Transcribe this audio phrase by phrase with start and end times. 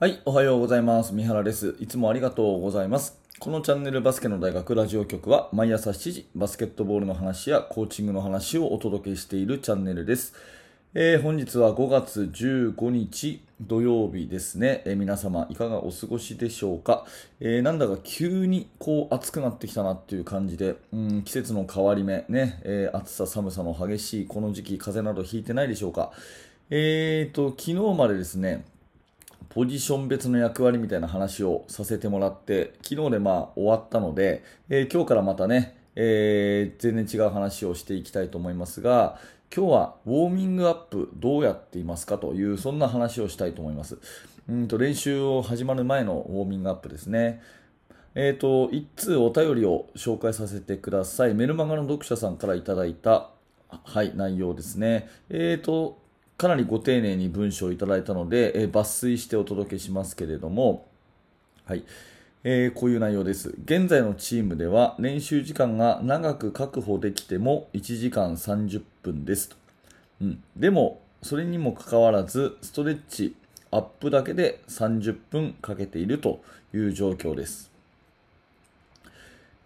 [0.00, 1.14] はい、おはようございます。
[1.14, 1.76] 三原です。
[1.78, 3.16] いつもありがとうございます。
[3.38, 10.34] このチャンネルバスケの大学ラジオ局は毎朝7時バスケットボールの話やコーチングの話をお届けしているチャンネルです。
[10.94, 14.82] えー本日は5月15日土曜日ですね。
[14.84, 17.06] えー皆様いかがお過ごしでしょうか、
[17.38, 26.10] えーなんだか急にこう暑くなってきたなっていう感じで、うん、季節の変わり目ね、え暑さ寒さの激しいこの時期風邪などひいてないでしょうか？
[26.70, 28.64] えーと、昨日までですね、
[29.48, 39.18] ポジション別の役割みたいな話をさせてもらって、昨日でまあ終わったので、えー今日からまたね、えー全然違う話をしていきたいと思いますが、
[39.54, 43.98] 今日はウォーミングアップどうやっていますかという、そんな話をしたいと思います。
[44.48, 47.40] うんと練習を始まる前のウォーミングアップですね。
[48.14, 51.34] えっ、と、一通お便りを紹介させてください。
[51.34, 53.30] メルマガの読者さんからいただいた、
[53.68, 55.08] はい、内容ですね。
[55.30, 55.98] えっ、と、
[56.36, 60.86] かなりご丁寧に文章をいただいたので、えー抜粋してお届けしますけれども、
[61.64, 61.84] はい。
[62.42, 63.54] えーこういう内容です。
[63.64, 69.56] 現在のチームでは練習時間が長く確保できても1時間30分ですと。
[70.20, 73.34] うん、でも、それにもかかわらず、ストレッチ、
[73.70, 76.42] アップだけで30分かけていると
[76.74, 77.73] いう状況です。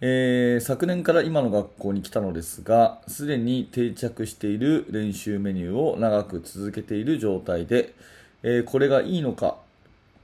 [0.00, 7.94] えー昨年から今の学校に来たのですが、すでに定着している練習メニューを長く続けている状態で、
[8.42, 9.56] えーこれがいいのか、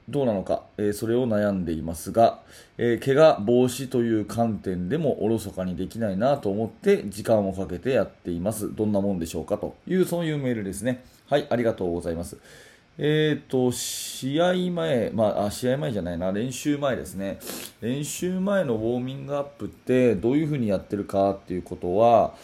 [0.09, 2.39] どうなのか、えーそれを悩んでいますが、
[2.77, 8.75] えー怪我防止という観点でもおろそかにできないなと思って時間をかけてやっています。
[8.75, 11.03] どんなもんでしょうかという、そういうメールですね。
[11.27, 12.37] はい、ありがとうございます。
[12.97, 17.39] えっ、と、試合前、まああ、試合前じゃないな、練習前ですね。
[17.81, 22.35] 練習前のウォーミングアップってどういうふうにやってるかっていうことは、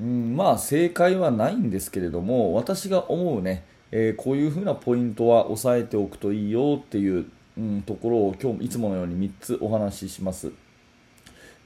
[0.00, 7.26] うん、まあ正解はないんですけれども、私が思うね、えーこういうふうなポイントは押さえておくといいよっていう、
[7.58, 10.52] うん、ところを今日いつものように3つお話しします。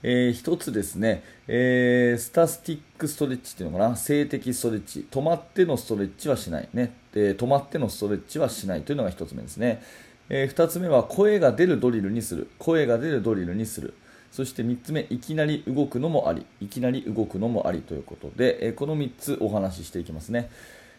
[0.03, 9.83] えー一つですね、えースタスティックストレッチっていうのかな、静的ストレッチ、止まってのストレッチはしない、ね、で止まってのストレッチはしないというのが一つ目ですね、
[10.29, 13.95] えー二つ目は声が出るドリルにする、声が出るドリルにする、
[14.33, 20.51] そして三つ目、いきなり動くのもあり、いきなり動くのもありということで、えーこの三つお話ししていきますね。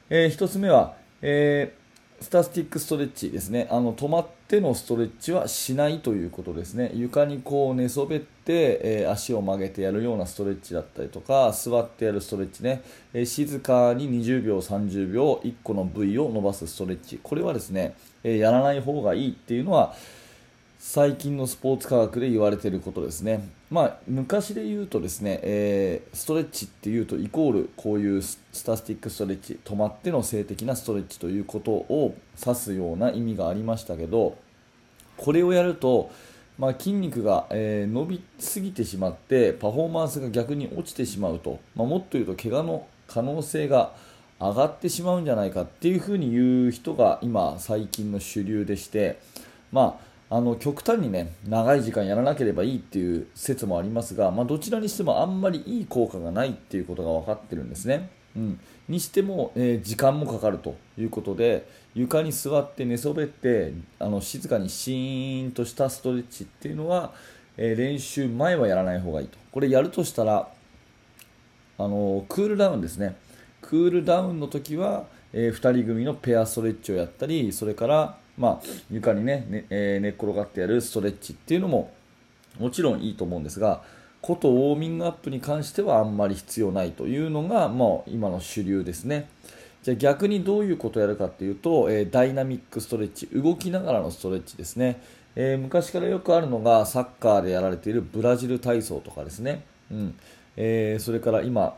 [0.09, 1.82] えー一つ目は、えー
[2.23, 3.67] スタスティックストレッチですね。
[3.69, 6.89] あの止まってのストレッチはしないということですね。
[6.93, 12.81] 床にこう寝そべって、えー足を曲げてやるようなストレッチだったりとか座ってやるストレッチね、
[13.13, 17.19] えー静かに20秒30秒1個の部位を伸ばすストレッチ。
[17.21, 19.93] これはですね、えーやらない方がいいっていうのは
[20.85, 34.37] 最近のスポーツ科学で言われていることですね、まあ、昔で言うとですね、えーストレッチっていうとイコールこういうスタスティックストレッチ止まっての静的なストレッチということを指すような意味がありましたけど
[35.15, 36.11] これをやると、
[36.59, 43.93] まあ、筋肉が、え伸びすぎてしまってパフォーマンスが逆に落ちてしまうと、まあ、もっと言うと怪我の可能性が
[44.37, 49.21] 上がってしまうんじゃないかっていうふうに言う人が今最近の主流でして、
[49.71, 58.09] まあ、あの極端にね長い時間やらなければいいっていう説もありますが、まあ、どちらにしてもあんまりいい効果がないっていうことが分かってるんですね。
[58.35, 67.13] うん、にしても、えー時間もかかるということで床に座って寝そべってあの静かにシーンとしたストレッチっていうのは、
[67.55, 69.37] えー練習前はやらない方がいいと。
[69.51, 70.49] これやるとしたら
[71.77, 73.17] あのクールダウンですね。
[73.61, 81.91] クールダウンの時は、え2人組のペアストレッチをやったりそれから、まあ、床にねね、えー寝っ転がってやるストレッチっていうのも
[82.59, 83.83] もちろんいいと思うんですが
[84.21, 89.27] ことウォーミングアップに関してはあんまり必要ないというのが、まあ、今の主流ですね。
[89.83, 95.01] じゃあ逆にどういうことをやるかっていうと、えーダイナミックストレッチ動きながらのストレッチですね、
[95.35, 100.15] えー昔からよくあるのがサッカーでやられているブラジル体操とかですね、うん。
[100.55, 101.75] えーそれから今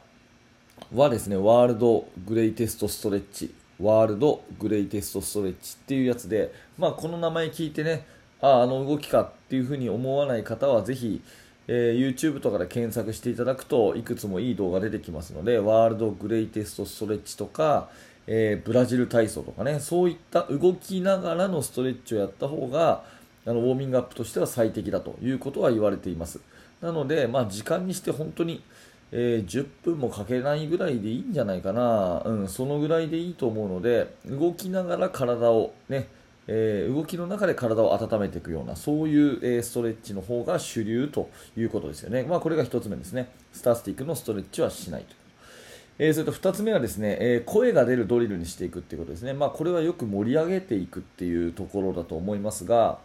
[0.93, 8.05] はですねワールドグレイテストストレッチワールドグレイテストストレッチっていうやつで、まあ、この名前聞いてね
[8.41, 11.21] あああの動きかっていうふうに思わない方はぜひ、
[11.67, 17.89] えー YouTube とかで検索していただくといくつもいい動画出てきますのでワールドグレイテストストレッチとか、
[18.27, 23.03] えーブラジル体操とかねそういった動きながらのストレッチをやった方が
[23.45, 26.39] あのウォーミングアップとしては最適だということは言われています。
[26.81, 28.63] なので、まあ、時間にして本当に
[29.11, 36.07] えー10分もかけないぐらいでいいんじゃないかな、うん、そのぐらいでいいと思うので動きながら体をね、
[36.47, 43.29] えー動きの中で体を温めていくようなそういう、えーストレッチの方が主流ということですよね、まあ、これが1つ目ですね。
[43.53, 45.15] スタースティックのストレッチはしないと、
[45.97, 52.99] えー、それと2つ目はですね、えー、声が出るドリルにしていくっていうことですね、まあ、これはよく盛り上げていくっていうところだと思いますが、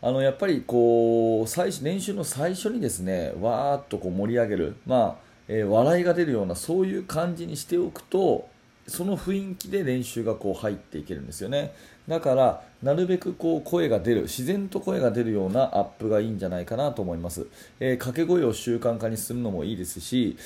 [0.00, 8.48] あのやっぱりこう最初練習の最初にですねわーっとこう盛り上げる、まあえー、笑いが出るようなそういう感じにしておくと
[8.86, 11.74] その雰囲気で練習がこう入っていけるんですよね。
[12.08, 17.46] だからなるべくこう声が出る自然と声が出るようなアップがいいんじゃないかなと思います、
[17.80, 20.36] えー、掛け声を習慣化にするのもいいですし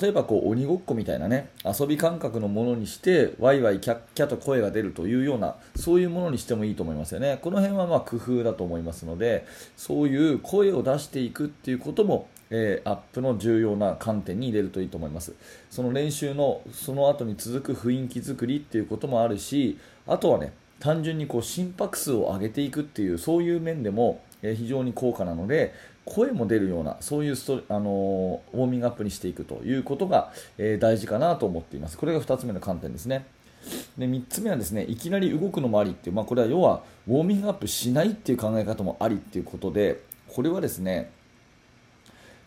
[0.00, 7.38] 例えばこう鬼ごっこみたいなね遊び感覚のものにしてワイワイキャッキャと声が出るというようなそういうものにしてもいいと思いますよね。
[7.42, 9.44] この辺はま工夫だと思いますので
[9.76, 15.34] そういう声を出していくっていうこともえー、アップの重要な観点に入れるといいと思います。
[15.70, 25.74] その練習のその後に続く雰囲気作りっていうこともあるしあとはね単純にこう心拍数を上げていくっていうそういう面でも、え、非常に高価なので
[26.06, 31.98] 声も出るようなそういうスト、あの、ウォーミングアップにしていくということが、え大事かなと思っています。
[31.98, 33.26] これが2つ目の観点ですね。
[33.98, 41.10] で3つ目はですねいきなり動くのもありっていう、まあ、これは要はウォーミングアップしないっていう考え方もありっていうことでこれはですね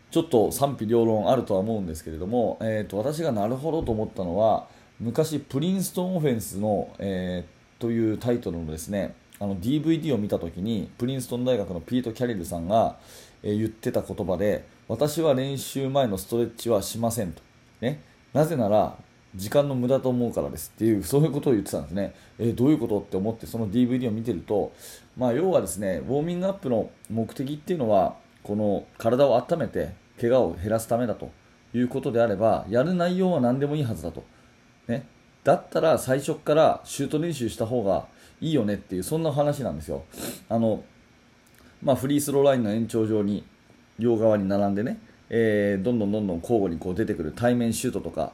[0.09, 4.65] ちょっと賛否両論あるとは思うんですけれども、えーと、私がなるほどと思ったのは
[4.99, 7.52] 昔、プリンストンオフェンスの、えー、
[7.83, 12.95] というタイトルのですねあの DVD を見たときにプリンストン大学のピート・キャリルさんが、
[13.43, 17.41] え、言ってた言葉で私は練習前のストレッチはしませんと、
[17.81, 18.01] ね、
[18.31, 18.95] なぜなら
[19.35, 20.71] 時間の無駄と思うからです。
[20.73, 24.71] っていうそういうことを言ってたんですね、えー、どういうことって思ってその DVD を見てると、
[25.17, 31.31] まあ、要はですねウォーミングアップの目的っていうのはこの体を温めて怪我を減らすためだと
[31.73, 34.23] いうことであればやる内容は何でもいいはずだと、
[34.87, 35.05] ね、
[35.43, 38.07] だったら最初からシュート練習した方が
[38.39, 40.03] いいよねっていうそんな話なんですよ。
[40.49, 40.83] あの、
[41.81, 43.45] まあ、フリースローラインの延長上に
[43.99, 44.99] 両側に並んでね、
[45.29, 48.33] えー、どんどんどんどん交互にこう出てくる対面シュートとか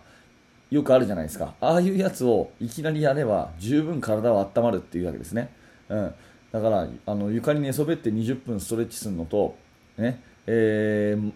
[0.70, 1.54] よくあるじゃないですか。
[1.62, 5.52] ああいうやつをいきなりやれば十分体は温まるっていうわけですね、
[5.90, 6.14] うん、
[6.52, 9.56] だからあの床に寝そべって20分ストレッチするのと、
[9.98, 11.32] ねえー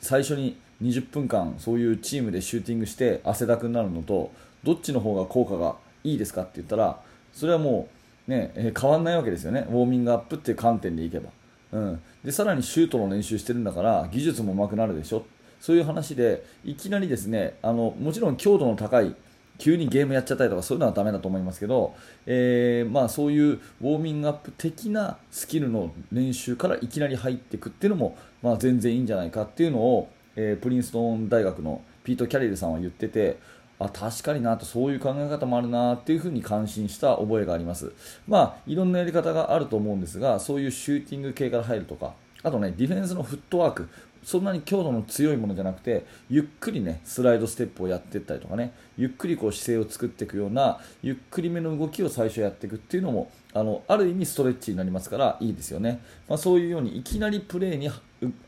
[0.00, 4.32] 最初に20分間そういうチームでシューティングして汗だくになるのと
[4.64, 7.00] どっちの方が効果がいいですかって言ったら
[7.32, 7.88] それはも
[8.28, 9.66] う、ねえー、変わらないわけですよね。
[9.70, 11.30] ウォーミングアップっていう観点でいけば、
[11.72, 15.24] うん、でさらにシュートの練習してるんだから技術も上手くなるでしょ。
[15.60, 19.14] そういう話でいきなりですねあのもちろん強度の高い
[19.56, 21.94] 急にゲームやっちゃったりとかそういうのはダメだと思いますけど、
[22.26, 33.38] えー、まあ、そういうウォーミングアップ的なスキルの練習からいきなり入っていくっていうのも、まあ、全然いいんじゃないかっていうのを、えー、プリンストン大学のピート・キャリルさんは言ってて
[33.78, 37.92] あ確かになとそういう考え方もあるなっていうふに感心した覚えがあります、
[38.28, 43.88] まあ、いろんなやり方があると思うんですがそういうシューティング系から入るとかあとねディフェンスのフットワーク
[44.24, 57.90] そんなに強度の強いものじゃなくてゆっくりねスライドステップをやっていったりとかねゆっくりこう姿勢を作っていくようなゆっくりめの動きを最初やっていくっていうのもあのある意味ストレッチになりますからいいですよね、まあ、そういうようにいきなりプレーに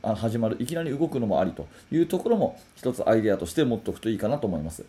[0.02, 4.84] 始まるいきなり動くのもありというところも一つアイデアとして持っておくといいかなと思います。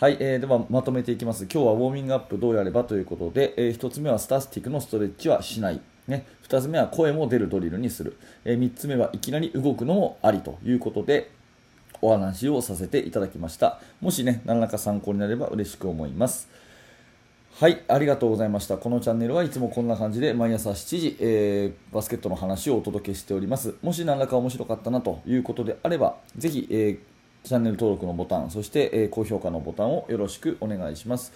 [0.00, 1.48] はい、えー、ではまとめていきます。
[1.52, 5.80] 今日はウォーミングアップどうやればということで、えー、1つ目はスタスティックのストレッチはしない。
[6.06, 11.32] ね、2つ目は声も出るドリルにする、えー、3つ目はいきなり動くのもありということで
[12.00, 13.80] お話をさせていただきました。
[14.00, 16.48] もしね何らか参考になれば嬉しく思います。
[17.56, 18.78] はいありがとうございました。
[18.78, 23.74] このチャンネルはいつもこんな感じで毎朝7時、えー、バスケットの話をお届けしております。
[23.82, 26.98] もし何らか面白かったなということであればぜひ、えー、
[27.44, 31.32] チャンネル登録のボタンそして、え、高評価のボタンをよろしくお願いします、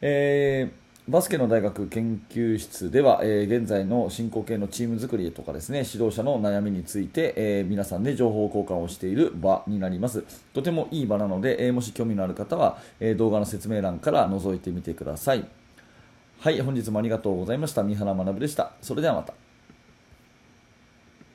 [0.00, 10.22] えーバスケの大学研究室では、えー、現在の進行形のチーム作りとかですね指導者の悩みについて、えー、皆さんで情報交換をしている場になります。
[10.54, 15.44] とてもいい場なので、え、もし興味のある方は、え動画の説明欄から覗いてみてください。
[16.38, 17.82] はい本日もありがとうございました。
[17.82, 18.70] 三原学でした。
[18.80, 19.41] それではまた。